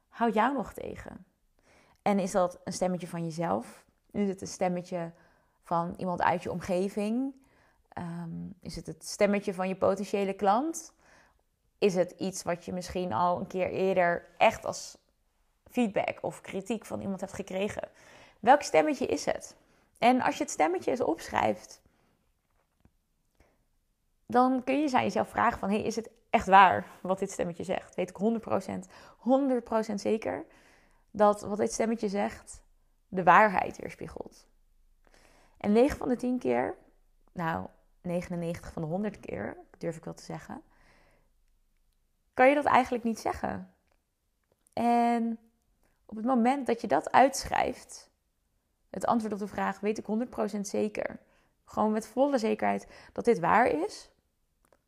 houdt 0.09 0.35
jou 0.35 0.55
nog 0.55 0.73
tegen? 0.73 1.27
En 2.03 2.19
is 2.19 2.31
dat 2.31 2.61
een 2.65 2.73
stemmetje 2.73 3.09
van 3.09 3.25
jezelf? 3.25 3.85
Is 4.11 4.29
het 4.29 4.41
een 4.41 4.47
stemmetje 4.47 5.13
van 5.63 5.95
iemand 5.97 6.23
uit 6.23 6.43
je 6.43 6.51
omgeving? 6.51 7.35
Ehm, 7.89 8.31
is 8.61 8.77
het 8.77 8.87
het 8.87 9.05
stemmetje 9.07 9.55
van 9.55 9.69
je 9.69 9.77
potentiële 9.77 10.33
klant? 10.33 10.93
Is 11.79 11.95
het 11.95 12.11
iets 12.11 12.43
wat 12.43 12.65
je 12.65 12.73
misschien 12.73 13.13
al 13.13 13.39
een 13.39 13.47
keer 13.47 13.71
eerder 13.71 14.27
echt 14.39 14.65
als 14.65 14.99
feedback 15.71 16.19
of 16.21 16.41
kritiek 16.41 16.85
van 16.85 17.01
iemand 17.01 17.21
hebt 17.21 17.33
gekregen? 17.33 17.89
Welk 18.41 18.63
stemmetje 18.63 19.07
is 19.07 19.25
het? 19.25 19.57
En 19.99 20.21
als 20.21 20.37
je 20.37 20.43
het 20.43 20.53
stemmetje 20.53 20.91
eens 20.91 21.01
opschrijft, 21.01 21.81
dan 24.27 24.65
kun 24.65 24.81
je 24.81 24.89
jezelf 24.89 25.29
vragen 25.29 25.59
van... 25.59 25.71
Hey, 25.71 25.83
is 25.83 25.97
het 25.97 26.11
echt 26.31 26.47
waar 26.47 26.87
wat 27.01 27.19
dit 27.19 27.31
stemmetje 27.31 27.65
zegt? 27.65 27.95
Weet 27.95 28.11
ik 28.11 28.17
100%, 28.17 29.91
100% 29.91 29.95
zeker 29.95 30.45
dat 31.13 31.41
wat 31.41 31.59
dit 31.59 31.73
stemmetje 31.73 32.09
zegt 32.09 32.63
de 33.09 33.23
waarheid 33.23 33.77
weerspiegelt. 33.77 34.47
En 35.57 35.73
9 35.73 35.99
van 35.99 36.09
de 36.09 36.17
10 36.17 36.39
keer, 36.39 36.77
nou 37.33 37.67
99 38.01 38.73
van 38.73 38.83
de 38.83 38.89
100 38.89 39.21
keer, 39.21 39.57
durf 39.79 39.97
ik 39.97 40.05
wel 40.05 40.15
te 40.15 40.23
zeggen, 40.23 40.63
kan 42.35 42.49
je 42.49 42.55
dat 42.55 42.65
eigenlijk 42.65 43.05
niet 43.05 43.19
zeggen. 43.19 43.75
En 44.73 45.39
op 46.05 46.17
het 46.17 46.27
moment 46.27 46.67
dat 46.67 46.81
je 46.81 46.87
dat 46.87 47.13
uitschrijft, 47.13 48.11
het 48.91 49.07
antwoord 49.07 49.33
op 49.33 49.39
de 49.39 49.47
vraag 49.47 49.81
weet 49.81 49.99
ik 49.99 50.07
100% 50.57 50.61
zeker, 50.61 51.19
gewoon 51.65 51.93
met 51.93 52.07
volle 52.07 52.39
zekerheid 52.39 52.87
dat 53.13 53.25
dit 53.25 53.39
waar 53.39 53.67
is. 53.67 54.11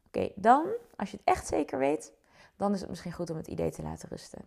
Oké, 0.07 0.33
dan, 0.35 0.67
als 0.97 1.11
je 1.11 1.17
het 1.17 1.27
echt 1.27 1.47
zeker 1.47 1.79
weet, 1.79 2.13
dan 2.57 2.73
is 2.73 2.81
het 2.81 2.89
misschien 2.89 3.13
goed 3.13 3.31
om 3.31 3.37
het 3.37 3.47
idee 3.47 3.71
te 3.71 3.83
laten 3.83 4.09
rusten. 4.09 4.45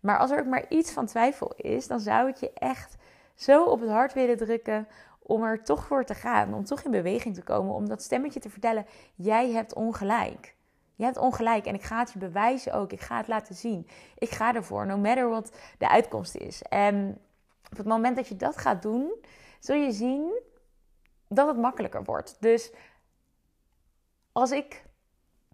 Maar 0.00 0.18
als 0.18 0.30
er 0.30 0.38
ook 0.38 0.46
maar 0.46 0.68
iets 0.68 0.90
van 0.90 1.06
twijfel 1.06 1.52
is, 1.56 1.86
dan 1.86 2.00
zou 2.00 2.28
ik 2.28 2.36
je 2.36 2.52
echt 2.52 2.96
zo 3.34 3.64
op 3.64 3.80
het 3.80 3.90
hart 3.90 4.12
willen 4.12 4.36
drukken 4.36 4.88
om 5.18 5.42
er 5.42 5.64
toch 5.64 5.86
voor 5.86 6.04
te 6.04 6.14
gaan, 6.14 6.54
om 6.54 6.64
toch 6.64 6.82
in 6.82 6.90
beweging 6.90 7.34
te 7.34 7.42
komen, 7.42 7.74
om 7.74 7.88
dat 7.88 8.02
stemmetje 8.02 8.40
te 8.40 8.50
vertellen: 8.50 8.86
jij 9.14 9.50
hebt 9.50 9.74
ongelijk. 9.74 10.56
Je 10.94 11.04
hebt 11.04 11.16
ongelijk 11.16 11.66
en 11.66 11.74
ik 11.74 11.82
ga 11.82 11.98
het 11.98 12.12
je 12.12 12.18
bewijzen 12.18 12.72
ook. 12.72 12.92
Ik 12.92 13.00
ga 13.00 13.16
het 13.16 13.28
laten 13.28 13.54
zien. 13.54 13.88
Ik 14.18 14.30
ga 14.30 14.54
ervoor, 14.54 14.86
no 14.86 14.96
matter 14.96 15.28
what 15.28 15.52
de 15.78 15.88
uitkomst 15.88 16.34
is. 16.34 16.62
En 16.62 17.18
op 17.70 17.76
het 17.76 17.86
moment 17.86 18.16
dat 18.16 18.28
je 18.28 18.36
dat 18.36 18.56
gaat 18.56 18.82
doen, 18.82 19.12
zul 19.60 19.76
je 19.76 19.92
zien 19.92 20.40
dat 21.28 21.46
het 21.46 21.56
makkelijker 21.56 22.04
wordt. 22.04 22.36
Dus 22.40 22.72
als 24.32 24.50
ik 24.50 24.84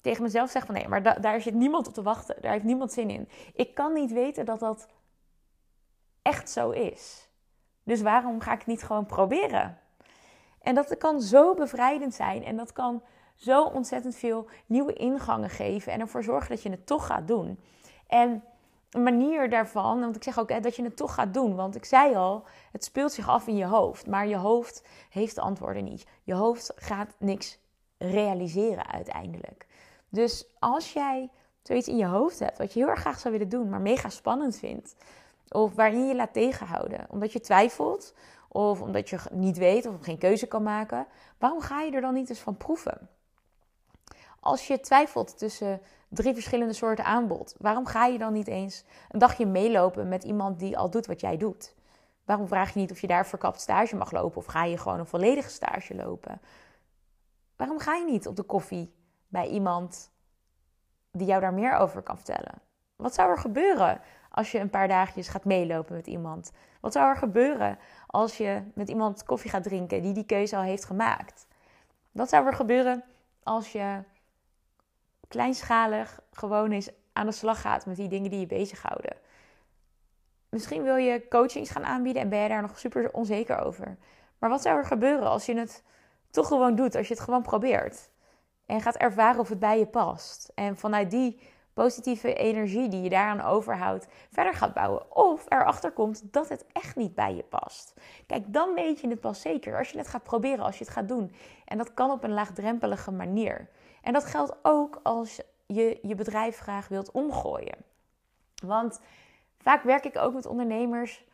tegen 0.05 0.23
mezelf 0.23 0.51
zeg 0.51 0.67
van 0.67 0.75
nee, 0.75 0.89
maar 0.89 1.21
daar 1.21 1.41
zit 1.41 1.55
niemand 1.55 1.87
op 1.87 1.95
te 1.95 2.03
wachten. 2.03 2.37
Daar 2.41 2.53
heeft 2.53 2.65
niemand 2.65 2.93
zin 2.93 3.11
in. 3.11 3.29
Ik 3.55 3.75
kan 3.75 3.93
niet 3.93 4.13
weten 4.13 4.45
dat 4.45 4.61
dat 4.61 4.89
echt 6.23 6.51
zo 6.51 6.71
is. 6.71 7.29
Dus 7.83 8.03
waarom 8.03 8.41
ga 8.41 8.53
ik 8.53 8.59
het 8.59 8.67
niet 8.67 8.83
gewoon 8.83 9.07
proberen? 9.07 9.79
En 10.61 10.75
dat 10.75 10.97
kan 10.97 11.21
zo 11.21 11.55
bevrijdend 11.55 12.15
zijn 12.15 12.45
en 12.45 12.57
dat 12.57 12.73
kan 12.73 13.03
zo 13.35 13.65
ontzettend 13.65 14.17
veel 14.17 14.49
nieuwe 14.67 14.93
ingangen 14.93 15.51
geven 15.51 15.93
en 15.93 16.01
ervoor 16.01 16.23
zorgen 16.23 16.51
dat 16.51 16.63
je 16.63 16.71
het 16.71 16.87
toch 16.87 17.07
gaat 17.07 17.29
doen. 17.29 17.61
En 18.07 18.45
een 18.91 19.03
manier 19.03 19.51
daarvan, 19.51 20.01
want 20.01 20.17
ik 20.17 20.23
zeg 20.23 20.39
ook 20.39 20.49
hè, 20.49 20.61
dat 20.61 20.77
je 20.77 20.83
het 20.83 20.97
toch 20.97 21.15
gaat 21.15 21.35
doen, 21.35 21.55
want 21.55 21.77
ik 21.77 21.85
zei 21.85 22.15
al, 22.15 22.45
het 22.73 22.85
speelt 22.85 23.13
zich 23.13 23.29
af 23.29 23.47
in 23.47 23.57
je 23.57 23.67
hoofd, 23.67 24.07
maar 24.07 24.27
je 24.27 24.37
hoofd 24.37 24.85
heeft 25.11 25.35
de 25.35 25.41
antwoorden 25.41 25.85
niet. 25.85 26.07
Je 26.23 26.35
hoofd 26.35 26.73
gaat 26.77 27.15
niks 27.19 27.59
realiseren 27.99 28.87
uiteindelijk. 28.87 29.67
Dus 30.15 30.47
als 30.59 30.93
jij 30.93 31.31
zoiets 31.63 31.89
in 31.89 31.97
je 31.97 32.07
hoofd 32.07 32.39
hebt 32.39 32.59
wat 32.59 32.73
je 32.73 32.79
heel 32.79 32.89
erg 32.89 33.01
graag 33.01 33.19
zou 33.19 33.33
willen 33.33 33.49
doen, 33.49 33.69
maar 33.69 33.81
mega 33.81 34.09
spannend 34.09 34.57
vindt, 34.57 34.97
of 35.49 35.75
waarin 35.75 36.07
je 36.07 36.15
laat 36.15 36.33
tegenhouden, 36.33 37.07
omdat 37.09 37.33
je 37.33 37.41
twijfelt, 37.41 38.15
of 38.49 38.81
omdat 38.81 39.09
je 39.09 39.19
niet 39.31 39.57
weet 39.57 39.87
of 39.87 39.95
geen 40.01 40.19
keuze 40.19 40.47
kan 40.47 40.63
maken, 40.63 41.07
waarom 41.39 41.61
ga 41.61 41.81
je 41.81 41.93
er 41.93 42.01
dan 42.01 42.15
niet 42.15 42.29
eens 42.29 42.39
van 42.39 42.57
proeven? 42.57 43.09
Als 44.41 44.67
je 44.67 44.81
twijfelt 44.81 45.39
tussen 45.39 45.81
drie 46.09 46.35
verschillende 46.35 46.75
soorten 46.75 47.05
aanbod, 47.05 47.55
waarom 47.59 47.87
ga 47.87 48.07
je 48.07 48.19
dan 48.19 48.33
niet 48.33 48.49
eens 48.49 48.85
een 49.11 49.19
dagje 49.19 49.47
meelopen 49.47 50.09
met 50.09 50.25
iemand 50.25 50.59
die 50.59 50.79
al 50.79 50.91
doet 50.91 51.07
wat 51.07 51.21
jij 51.21 51.37
doet? 51.37 51.75
Waarom 52.25 52.49
vraag 52.49 52.75
je 52.75 52.81
niet 52.81 52.91
of 52.91 53.01
je 53.01 53.07
daar 53.07 53.27
verkapt 53.27 53.61
stage 53.61 53.97
mag 53.97 54.11
lopen 54.11 54.37
of 54.37 54.47
ga 54.47 54.65
je 54.65 54.79
gewoon 54.79 54.99
een 54.99 55.07
volledige 55.07 55.51
stage 55.51 55.95
lopen? 55.95 56.41
Waarom 57.57 57.79
ga 57.79 57.95
je 57.95 58.05
niet 58.05 58.27
op 58.27 58.37
de 58.37 58.43
koffie 58.43 58.93
bij 59.35 59.49
iemand 59.49 60.11
die 61.13 61.27
jou 61.27 61.41
daar 61.41 61.55
meer 61.55 61.77
over 61.77 62.03
kan 62.03 62.17
vertellen? 62.17 62.61
Wat 62.97 63.15
zou 63.15 63.31
er 63.31 63.39
gebeuren 63.39 64.01
als 64.31 64.53
je 64.53 64.59
een 64.59 64.71
paar 64.71 64.89
dagjes 64.89 65.29
gaat 65.29 65.45
meelopen 65.45 65.95
met 65.95 66.07
iemand? 66.07 66.53
Wat 66.81 66.93
zou 66.93 67.09
er 67.09 67.17
gebeuren 67.17 67.79
als 68.07 68.37
je 68.37 68.63
met 68.75 68.89
iemand 68.89 69.25
koffie 69.25 69.51
gaat 69.51 69.63
drinken 69.63 70.03
die 70.03 70.13
die 70.13 70.27
keuze 70.27 70.57
al 70.57 70.63
heeft 70.63 70.85
gemaakt? 70.85 71.47
Wat 72.13 72.29
zou 72.29 72.47
er 72.47 72.55
gebeuren 72.55 73.05
als 73.43 73.73
je 73.73 74.03
kleinschalig 75.29 76.21
gewoon 76.33 76.71
eens 76.71 76.91
aan 77.13 77.27
de 77.27 77.33
slag 77.33 77.61
gaat 77.61 77.87
met 77.87 77.97
die 77.97 78.09
dingen 78.09 78.31
die 78.31 78.41
je 78.41 78.47
bezighouden? 78.47 79.17
Misschien 80.49 80.83
wil 80.83 80.97
je 80.97 81.29
coachings 81.29 81.71
gaan 81.71 81.85
aanbieden 81.85 82.23
en 82.23 82.29
ben 82.29 82.39
je 82.39 82.49
daar 82.49 82.63
nog 82.63 82.79
super 82.79 83.13
onzeker 83.13 83.59
over. 83.59 83.97
Maar 84.39 84.51
wat 84.51 84.63
zou 84.63 84.79
er 84.79 84.87
gebeuren 84.87 85.29
als 85.29 85.47
je 85.47 85.57
het 85.57 85.83
toch 86.31 86.47
gewoon 86.49 86.75
doet, 86.75 86.95
als 86.95 87.09
je 87.09 87.15
het 87.15 87.23
gewoon 87.23 87.43
probeert? 87.43 88.13
En 88.67 88.81
gaat 88.81 88.97
ervaren 88.97 89.41
of 89.41 89.49
het 89.49 89.59
bij 89.59 89.79
je 89.79 89.87
past. 89.87 90.53
En 90.55 90.77
vanuit 90.77 91.11
die 91.11 91.41
positieve 91.75 92.35
energie 92.35 92.89
die 92.89 93.03
je 93.03 93.09
daaraan 93.09 93.41
overhoudt, 93.41 94.07
verder 94.33 94.55
gaat 94.55 94.75
bouwen. 94.75 95.17
Of 95.17 95.45
erachter 95.49 95.93
komt 95.93 96.33
dat 96.33 96.49
het 96.49 96.65
echt 96.73 96.97
niet 96.97 97.15
bij 97.15 97.35
je 97.35 97.43
past. 97.43 97.95
Kijk, 98.27 98.53
dan 98.53 98.75
weet 98.75 99.01
je 99.01 99.09
het 99.09 99.21
pas 99.21 99.41
zeker. 99.41 99.79
Als 99.79 99.91
je 99.91 99.99
het 99.99 100.09
gaat 100.09 100.23
proberen, 100.23 100.65
als 100.65 100.79
je 100.79 100.85
het 100.85 100.93
gaat 100.93 101.09
doen. 101.09 101.35
En 101.65 101.79
dat 101.79 101.95
kan 101.95 102.11
op 102.11 102.25
een 102.25 102.33
laagdrempelige 102.33 103.11
manier. 103.11 103.69
En 104.03 104.13
dat 104.13 104.25
geldt 104.25 104.57
ook 104.63 105.01
als 105.03 105.41
je 105.67 105.99
je 106.03 106.15
bedrijf 106.15 106.59
graag 106.59 106.89
wilt 106.89 107.11
omgooien. 107.11 107.77
Want 108.65 109.01
vaak 109.59 109.83
werk 109.83 110.05
ik 110.05 110.19
ook 110.19 110.35
met 110.35 110.47
ondernemers 110.47 111.25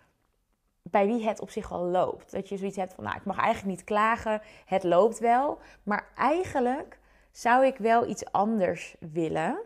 bij 0.83 1.07
wie 1.07 1.27
het 1.27 1.41
op 1.41 1.51
zich 1.51 1.69
wel 1.69 1.85
loopt. 1.85 2.31
Dat 2.31 2.49
je 2.49 2.57
zoiets 2.57 2.77
hebt 2.77 2.95
van, 2.95 3.05
nou, 3.05 3.17
ik 3.17 3.25
mag 3.25 3.39
eigenlijk 3.39 3.77
niet 3.77 3.87
klagen, 3.87 4.43
het 4.65 4.85
loopt 4.85 5.19
wel. 5.19 5.59
Maar 5.83 6.09
eigenlijk 6.15 7.00
zou 7.33 7.67
ik 7.67 7.79
wel 7.79 8.07
iets 8.07 8.33
anders 8.33 8.97
willen. 8.99 9.59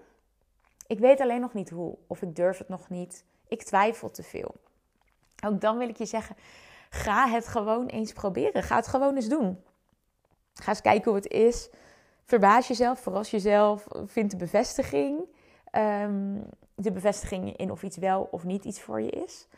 Ik 0.87 0.99
weet 0.99 1.21
alleen 1.21 1.41
nog 1.41 1.53
niet 1.53 1.71
hoe, 1.71 1.97
of 2.07 2.23
ik 2.23 2.37
durf 2.37 2.59
het 2.59 2.69
nog 2.69 2.89
niet. 2.89 3.25
Ik 3.49 3.63
twijfel 3.63 4.11
te 4.11 4.23
veel. 4.23 4.55
Ook 5.47 5.61
dan 5.61 5.79
wil 5.79 5.89
ik 5.89 5.97
je 5.97 6.07
zeggen: 6.07 6.37
ga 6.91 7.29
het 7.29 7.49
gewoon 7.49 7.87
eens 7.87 8.13
proberen. 8.13 8.63
Ga 8.63 8.77
het 8.77 8.87
gewoon 8.87 9.15
eens 9.15 9.29
doen. 9.29 9.63
Ga 10.55 10.69
eens 10.69 10.81
kijken 10.81 11.11
hoe 11.11 11.21
het 11.21 11.33
is. 11.33 11.71
Verbaas 12.25 12.69
jezelf, 12.69 13.01
verras 13.01 13.31
jezelf. 13.31 13.87
Vind 14.05 14.31
de 14.31 14.37
bevestiging. 14.37 15.21
Ehm, 15.71 16.41
de 16.75 16.93
bevestiging 16.93 17.57
in 17.57 17.71
of 17.71 17.83
iets 17.83 17.97
wel 17.97 18.29
of 18.31 18.45
niet 18.45 18.65
iets 18.65 18.81
voor 18.81 19.01
je 19.01 19.11
is. 19.11 19.49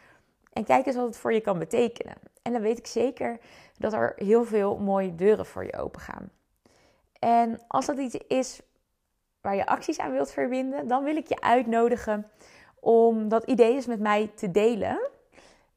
En 0.52 0.64
kijk 0.64 0.86
eens 0.86 0.96
wat 0.96 1.06
het 1.06 1.16
voor 1.16 1.32
je 1.32 1.40
kan 1.40 1.58
betekenen. 1.58 2.16
En 2.42 2.52
dan 2.52 2.60
weet 2.62 2.78
ik 2.78 2.86
zeker 2.86 3.38
dat 3.78 3.92
er 3.92 4.12
heel 4.16 4.44
veel 4.44 4.76
mooie 4.76 5.14
deuren 5.14 5.46
voor 5.46 5.64
je 5.64 5.76
open 5.76 6.00
gaan. 6.00 6.30
En 7.26 7.60
als 7.68 7.86
dat 7.86 7.98
iets 7.98 8.14
is 8.14 8.60
waar 9.40 9.56
je 9.56 9.66
acties 9.66 9.98
aan 9.98 10.12
wilt 10.12 10.30
verbinden, 10.30 10.88
dan 10.88 11.04
wil 11.04 11.16
ik 11.16 11.28
je 11.28 11.40
uitnodigen 11.40 12.30
om 12.80 13.28
dat 13.28 13.44
idee 13.44 13.72
eens 13.72 13.86
met 13.86 14.00
mij 14.00 14.30
te 14.34 14.50
delen. 14.50 15.08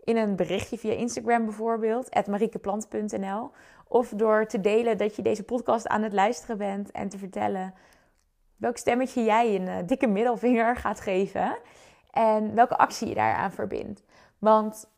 In 0.04 0.18
een 0.18 0.36
berichtje 0.36 0.78
via 0.78 0.94
Instagram 0.94 1.46
bijvoorbeeld, 1.46 2.28
mariekeplant.nl. 2.28 3.52
Of 3.88 4.10
door 4.10 4.46
te 4.46 4.62
delen 4.62 4.98
dat 4.98 5.16
je 5.16 5.22
deze 5.22 5.44
podcast 5.44 5.88
aan 5.88 6.04
het 6.04 6.14
luisteren 6.14 6.58
bent 6.58 6.92
en 6.92 7.10
te 7.10 7.18
vertellen 7.18 7.74
welk 8.56 8.78
stemmetje 8.78 9.24
jij 9.24 9.56
een 9.56 9.68
uh, 9.68 9.78
dikke 9.86 10.08
middelvinger 10.08 10.76
gaat 10.76 11.00
geven. 11.00 11.58
En 12.12 12.56
welke 12.56 12.78
actie 12.78 13.08
je 13.08 13.16
daaraan 13.16 13.52
verbindt. 13.52 14.04
Want 14.40 14.90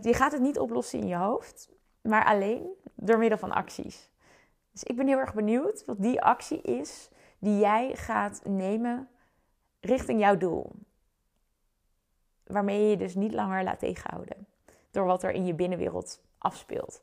je 0.00 0.14
gaat 0.14 0.32
het 0.32 0.40
niet 0.40 0.58
oplossen 0.58 0.98
in 0.98 1.06
je 1.06 1.16
hoofd, 1.16 1.70
maar 2.02 2.24
alleen 2.24 2.66
door 2.94 3.18
middel 3.18 3.38
van 3.38 3.52
acties. 3.52 4.12
Dus 4.74 4.82
ik 4.82 4.96
ben 4.96 5.06
heel 5.06 5.18
erg 5.18 5.34
benieuwd 5.34 5.84
wat 5.84 6.02
die 6.02 6.22
actie 6.22 6.60
is 6.60 7.10
die 7.38 7.58
jij 7.58 7.96
gaat 7.96 8.40
nemen 8.44 9.08
richting 9.80 10.20
jouw 10.20 10.36
doel. 10.36 10.72
Waarmee 12.46 12.82
je 12.82 12.90
je 12.90 12.96
dus 12.96 13.14
niet 13.14 13.32
langer 13.32 13.64
laat 13.64 13.78
tegenhouden 13.78 14.46
door 14.90 15.04
wat 15.04 15.22
er 15.22 15.30
in 15.30 15.46
je 15.46 15.54
binnenwereld 15.54 16.22
afspeelt. 16.38 17.02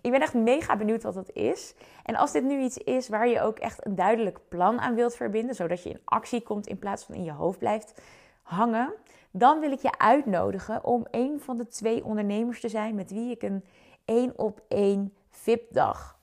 Ik 0.00 0.10
ben 0.10 0.20
echt 0.20 0.34
mega 0.34 0.76
benieuwd 0.76 1.02
wat 1.02 1.14
dat 1.14 1.30
is. 1.30 1.74
En 2.02 2.16
als 2.16 2.32
dit 2.32 2.44
nu 2.44 2.60
iets 2.60 2.78
is 2.78 3.08
waar 3.08 3.28
je 3.28 3.40
ook 3.40 3.58
echt 3.58 3.86
een 3.86 3.94
duidelijk 3.94 4.38
plan 4.48 4.80
aan 4.80 4.94
wilt 4.94 5.16
verbinden, 5.16 5.54
zodat 5.54 5.82
je 5.82 5.90
in 5.90 6.00
actie 6.04 6.42
komt 6.42 6.66
in 6.66 6.78
plaats 6.78 7.04
van 7.04 7.14
in 7.14 7.24
je 7.24 7.32
hoofd 7.32 7.58
blijft 7.58 8.00
hangen, 8.42 8.94
dan 9.30 9.60
wil 9.60 9.72
ik 9.72 9.80
je 9.80 9.98
uitnodigen 9.98 10.84
om 10.84 11.06
een 11.10 11.40
van 11.40 11.56
de 11.56 11.66
twee 11.66 12.04
ondernemers 12.04 12.60
te 12.60 12.68
zijn 12.68 12.94
met 12.94 13.10
wie 13.10 13.30
ik 13.30 13.42
een 13.42 13.64
één 14.04 14.38
op 14.38 14.62
één 14.68 15.14
VIP-dag 15.30 16.20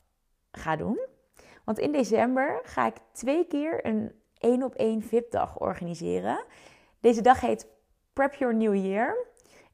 ga 0.51 0.75
doen. 0.75 0.99
Want 1.63 1.79
in 1.79 1.91
december 1.91 2.59
ga 2.63 2.85
ik 2.85 2.95
twee 3.11 3.47
keer 3.47 3.85
een 3.85 4.11
één 4.37 4.63
op 4.63 4.75
één 4.75 5.01
VIP-dag 5.01 5.59
organiseren. 5.59 6.43
Deze 6.99 7.21
dag 7.21 7.41
heet 7.41 7.67
Prep 8.13 8.33
Your 8.33 8.55
New 8.55 8.75
Year. 8.75 9.27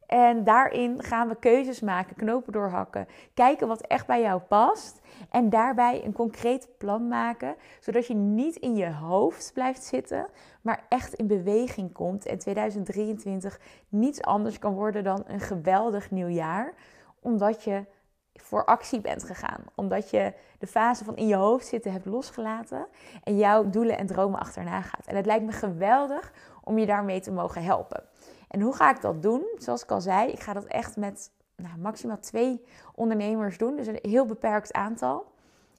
En 0.05 0.43
daarin 0.43 1.03
gaan 1.03 1.27
we 1.27 1.39
keuzes 1.39 1.79
maken, 1.79 2.15
knopen 2.15 2.53
doorhakken, 2.53 3.07
kijken 3.33 3.67
wat 3.67 3.81
echt 3.81 4.07
bij 4.07 4.21
jou 4.21 4.41
past. 4.41 5.01
En 5.29 5.49
daarbij 5.49 6.05
een 6.05 6.13
concreet 6.13 6.69
plan 6.77 7.07
maken, 7.07 7.55
zodat 7.79 8.07
je 8.07 8.13
niet 8.13 8.55
in 8.55 8.75
je 8.75 8.91
hoofd 8.91 9.51
blijft 9.53 9.83
zitten, 9.83 10.27
maar 10.61 10.85
echt 10.89 11.13
in 11.13 11.27
beweging 11.27 11.91
komt. 11.91 12.25
En 12.25 12.37
2023 12.37 13.59
niets 13.89 14.21
anders 14.21 14.59
kan 14.59 14.73
worden 14.73 15.03
dan 15.03 15.23
een 15.27 15.39
geweldig 15.39 16.11
nieuw 16.11 16.27
jaar, 16.27 16.73
omdat 17.19 17.63
je 17.63 17.85
voor 18.35 18.65
actie 18.65 19.01
bent 19.01 19.23
gegaan. 19.23 19.63
Omdat 19.75 20.09
je 20.09 20.33
de 20.59 20.67
fase 20.67 21.03
van 21.03 21.15
in 21.15 21.27
je 21.27 21.35
hoofd 21.35 21.67
zitten 21.67 21.91
hebt 21.91 22.05
losgelaten 22.05 22.87
en 23.23 23.37
jouw 23.37 23.69
doelen 23.69 23.97
en 23.97 24.07
dromen 24.07 24.39
achterna 24.39 24.81
gaat. 24.81 25.05
En 25.05 25.15
het 25.15 25.25
lijkt 25.25 25.45
me 25.45 25.51
geweldig 25.51 26.33
om 26.63 26.77
je 26.77 26.85
daarmee 26.85 27.19
te 27.19 27.31
mogen 27.31 27.63
helpen. 27.63 28.03
En 28.47 28.61
hoe 28.61 28.75
ga 28.75 28.89
ik 28.89 29.01
dat 29.01 29.21
doen? 29.21 29.45
Zoals 29.57 29.83
ik 29.83 29.91
al 29.91 30.01
zei, 30.01 30.31
ik 30.31 30.39
ga 30.39 30.53
dat 30.53 30.65
echt 30.65 30.97
met 30.97 31.31
nou, 31.55 31.77
maximaal 31.77 32.19
twee 32.19 32.65
ondernemers 32.95 33.57
doen. 33.57 33.75
Dus 33.75 33.87
een 33.87 33.99
heel 34.01 34.25
beperkt 34.25 34.73
aantal. 34.73 35.25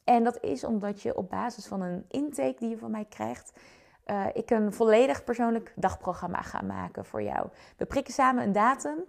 En 0.05 0.25
dat 0.25 0.43
is 0.43 0.65
omdat 0.65 1.03
je 1.03 1.17
op 1.17 1.31
basis 1.31 1.67
van 1.67 1.83
een 1.83 2.05
intake 2.09 2.57
die 2.59 2.69
je 2.69 2.79
van 2.79 2.91
mij 2.91 3.05
krijgt, 3.05 3.53
uh, 4.07 4.27
ik 4.33 4.51
een 4.51 4.73
volledig 4.73 5.25
persoonlijk 5.25 5.73
dagprogramma 5.77 6.43
ga 6.43 6.63
maken 6.63 7.05
voor 7.05 7.23
jou. 7.23 7.49
We 7.77 7.87
prikken 7.87 8.15
samen 8.15 8.43
een 8.43 8.53
datum. 8.53 9.05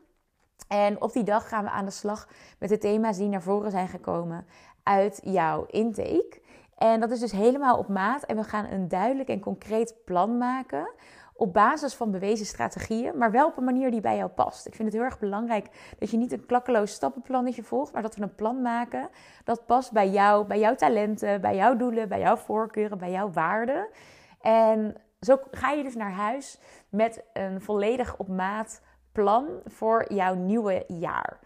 En 0.67 1.01
op 1.01 1.13
die 1.13 1.23
dag 1.23 1.47
gaan 1.47 1.63
we 1.63 1.69
aan 1.69 1.85
de 1.85 1.91
slag 1.91 2.27
met 2.59 2.69
de 2.69 2.77
thema's 2.77 3.17
die 3.17 3.27
naar 3.27 3.41
voren 3.41 3.71
zijn 3.71 3.87
gekomen 3.87 4.45
uit 4.83 5.19
jouw 5.23 5.65
intake. 5.65 6.41
En 6.77 6.99
dat 6.99 7.11
is 7.11 7.19
dus 7.19 7.31
helemaal 7.31 7.77
op 7.77 7.87
maat. 7.87 8.23
En 8.23 8.35
we 8.35 8.43
gaan 8.43 8.65
een 8.65 8.87
duidelijk 8.87 9.29
en 9.29 9.39
concreet 9.39 9.95
plan 10.05 10.37
maken 10.37 10.89
op 11.37 11.53
basis 11.53 11.93
van 11.93 12.11
bewezen 12.11 12.45
strategieën, 12.45 13.17
maar 13.17 13.31
wel 13.31 13.47
op 13.47 13.57
een 13.57 13.63
manier 13.63 13.91
die 13.91 14.01
bij 14.01 14.17
jou 14.17 14.29
past. 14.29 14.67
Ik 14.67 14.75
vind 14.75 14.87
het 14.87 14.97
heel 14.97 15.07
erg 15.07 15.19
belangrijk 15.19 15.95
dat 15.99 16.09
je 16.09 16.17
niet 16.17 16.31
een 16.31 16.45
klakkeloos 16.45 16.91
stappenplannetje 16.91 17.63
volgt, 17.63 17.93
maar 17.93 18.01
dat 18.01 18.15
we 18.15 18.21
een 18.21 18.35
plan 18.35 18.61
maken 18.61 19.09
dat 19.43 19.65
past 19.65 19.91
bij 19.91 20.09
jou, 20.09 20.45
bij 20.45 20.59
jouw 20.59 20.75
talenten, 20.75 21.41
bij 21.41 21.55
jouw 21.55 21.75
doelen, 21.75 22.09
bij 22.09 22.19
jouw 22.19 22.35
voorkeuren, 22.35 22.97
bij 22.97 23.11
jouw 23.11 23.31
waarden. 23.31 23.87
En 24.41 24.95
zo 25.19 25.39
ga 25.51 25.71
je 25.71 25.83
dus 25.83 25.95
naar 25.95 26.11
huis 26.11 26.59
met 26.89 27.23
een 27.33 27.61
volledig 27.61 28.17
op 28.17 28.27
maat 28.27 28.81
plan 29.23 29.45
voor 29.65 30.13
jouw 30.13 30.35
nieuwe 30.35 30.83
jaar. 30.87 31.39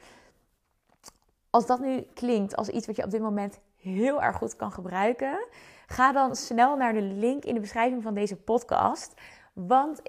Als 1.49 1.65
dat 1.65 1.79
nu 1.79 2.01
klinkt 2.13 2.55
als 2.55 2.69
iets 2.69 2.87
wat 2.87 2.95
je 2.95 3.03
op 3.03 3.11
dit 3.11 3.21
moment 3.21 3.59
heel 3.77 4.21
erg 4.21 4.35
goed 4.35 4.55
kan 4.55 4.71
gebruiken, 4.71 5.47
ga 5.87 6.11
dan 6.11 6.35
snel 6.35 6.75
naar 6.75 6.93
de 6.93 7.01
link 7.01 7.45
in 7.45 7.53
de 7.53 7.59
beschrijving 7.59 8.03
van 8.03 8.13
deze 8.13 8.35
podcast. 8.35 9.13
Want 9.53 10.01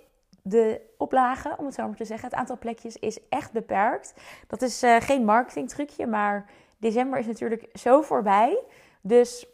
de 0.43 0.81
oplage, 0.99 1.55
om 1.59 1.65
het 1.65 1.75
zo 1.75 1.87
maar 1.87 1.97
te 1.97 2.05
zeggen, 2.05 2.29
het 2.29 2.39
aantal 2.39 2.59
plekjes 2.59 2.97
is 2.97 3.29
echt 3.29 3.53
beperkt. 3.53 4.15
Dat 4.47 4.63
is 4.63 4.83
uh, 4.83 5.01
geen 5.01 5.25
marketingtrucje, 5.25 6.07
maar 6.07 6.51
december 6.79 7.19
is 7.19 7.27
natuurlijk 7.27 7.69
zo 7.73 8.03
voorbij. 8.03 8.65
Dus 9.01 9.47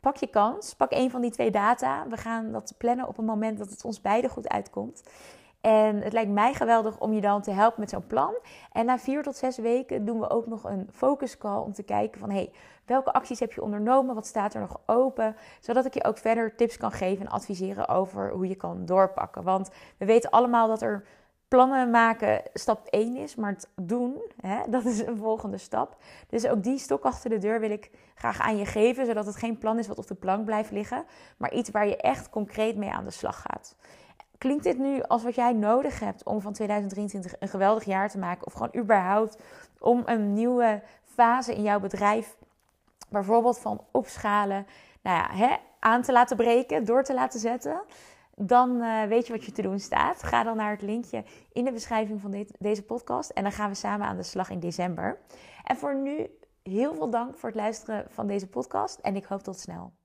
pak 0.00 0.16
je 0.16 0.26
kans, 0.26 0.74
pak 0.74 0.92
een 0.92 1.10
van 1.10 1.20
die 1.20 1.30
twee 1.30 1.50
data. 1.50 2.08
We 2.08 2.16
gaan 2.16 2.52
dat 2.52 2.74
plannen 2.78 3.08
op 3.08 3.18
een 3.18 3.24
moment 3.24 3.58
dat 3.58 3.70
het 3.70 3.84
ons 3.84 4.00
beiden 4.00 4.30
goed 4.30 4.48
uitkomt. 4.48 5.02
En 5.68 6.02
het 6.02 6.12
lijkt 6.12 6.30
mij 6.30 6.54
geweldig 6.54 6.98
om 6.98 7.12
je 7.12 7.20
dan 7.20 7.42
te 7.42 7.50
helpen 7.50 7.80
met 7.80 7.90
zo'n 7.90 8.06
plan. 8.06 8.34
En 8.72 8.86
na 8.86 8.98
vier 8.98 9.22
tot 9.22 9.36
zes 9.36 9.58
weken 9.58 10.04
doen 10.04 10.20
we 10.20 10.30
ook 10.30 10.46
nog 10.46 10.64
een 10.64 10.88
focus 10.92 11.38
call 11.38 11.60
om 11.60 11.72
te 11.72 11.82
kijken 11.82 12.20
van 12.20 12.30
hey, 12.30 12.50
welke 12.84 13.12
acties 13.12 13.40
heb 13.40 13.52
je 13.52 13.62
ondernomen? 13.62 14.14
Wat 14.14 14.26
staat 14.26 14.54
er 14.54 14.60
nog 14.60 14.80
open? 14.86 15.36
Zodat 15.60 15.84
ik 15.84 15.94
je 15.94 16.04
ook 16.04 16.18
verder 16.18 16.54
tips 16.54 16.76
kan 16.76 16.92
geven 16.92 17.26
en 17.26 17.32
adviseren 17.32 17.88
over 17.88 18.30
hoe 18.30 18.48
je 18.48 18.54
kan 18.54 18.86
doorpakken. 18.86 19.42
Want 19.42 19.70
we 19.98 20.04
weten 20.04 20.30
allemaal 20.30 20.68
dat 20.68 20.82
er 20.82 21.04
plannen 21.48 21.90
maken 21.90 22.42
stap 22.52 22.86
1 22.86 23.16
is, 23.16 23.34
maar 23.34 23.52
het 23.52 23.68
doen, 23.74 24.22
hè, 24.40 24.58
dat 24.70 24.84
is 24.84 25.06
een 25.06 25.16
volgende 25.16 25.58
stap. 25.58 25.96
Dus 26.28 26.46
ook 26.46 26.62
die 26.62 26.78
stok 26.78 27.04
achter 27.04 27.30
de 27.30 27.38
deur 27.38 27.60
wil 27.60 27.70
ik 27.70 27.90
graag 28.14 28.40
aan 28.40 28.56
je 28.56 28.66
geven, 28.66 29.06
zodat 29.06 29.26
het 29.26 29.36
geen 29.36 29.58
plan 29.58 29.78
is 29.78 29.86
wat 29.86 29.98
op 29.98 30.06
de 30.06 30.14
plank 30.14 30.44
blijft 30.44 30.70
liggen, 30.70 31.04
maar 31.36 31.52
iets 31.52 31.70
waar 31.70 31.88
je 31.88 31.96
echt 31.96 32.30
concreet 32.30 32.76
mee 32.76 32.90
aan 32.90 33.04
de 33.04 33.10
slag 33.10 33.42
gaat. 33.42 33.76
Klinkt 34.38 34.64
dit 34.64 34.78
nu 34.78 35.02
als 35.02 35.22
wat 35.22 35.34
jij 35.34 35.52
nodig 35.52 36.00
hebt 36.00 36.24
om 36.24 36.40
van 36.40 36.52
2023 36.52 37.34
een 37.38 37.48
geweldig 37.48 37.84
jaar 37.84 38.10
te 38.10 38.18
maken? 38.18 38.46
Of 38.46 38.52
gewoon 38.52 38.76
überhaupt 38.76 39.38
om 39.78 40.02
een 40.04 40.32
nieuwe 40.32 40.82
fase 41.04 41.54
in 41.54 41.62
jouw 41.62 41.80
bedrijf, 41.80 42.36
bijvoorbeeld 43.08 43.58
van 43.58 43.84
opschalen, 43.90 44.66
nou 45.02 45.16
ja, 45.16 45.36
hè, 45.36 45.56
aan 45.78 46.02
te 46.02 46.12
laten 46.12 46.36
breken, 46.36 46.84
door 46.84 47.02
te 47.02 47.14
laten 47.14 47.40
zetten? 47.40 47.82
Dan 48.36 48.70
uh, 48.82 49.02
weet 49.02 49.26
je 49.26 49.32
wat 49.32 49.44
je 49.44 49.52
te 49.52 49.62
doen 49.62 49.78
staat. 49.78 50.22
Ga 50.22 50.42
dan 50.42 50.56
naar 50.56 50.70
het 50.70 50.82
linkje 50.82 51.24
in 51.52 51.64
de 51.64 51.72
beschrijving 51.72 52.20
van 52.20 52.46
deze 52.58 52.82
podcast. 52.82 53.30
En 53.30 53.42
dan 53.42 53.52
gaan 53.52 53.68
we 53.68 53.74
samen 53.74 54.06
aan 54.06 54.16
de 54.16 54.22
slag 54.22 54.50
in 54.50 54.60
december. 54.60 55.18
En 55.64 55.76
voor 55.76 55.94
nu 55.94 56.30
heel 56.62 56.94
veel 56.94 57.10
dank 57.10 57.36
voor 57.36 57.48
het 57.48 57.58
luisteren 57.58 58.06
van 58.08 58.26
deze 58.26 58.48
podcast. 58.48 58.98
En 58.98 59.16
ik 59.16 59.24
hoop 59.24 59.42
tot 59.42 59.58
snel. 59.58 59.97